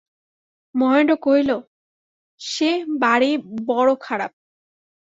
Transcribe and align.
মহেন্দ্র 0.75 1.15
কহিল, 1.17 1.51
সে 2.41 2.69
বাড়ি 3.01 3.31
বড়ো 3.67 3.93
খারাপ। 4.01 4.31